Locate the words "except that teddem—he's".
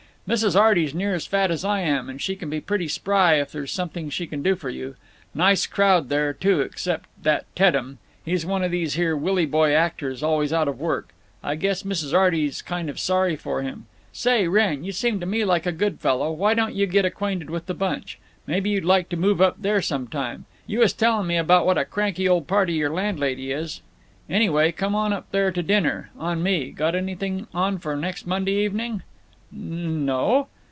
6.61-8.45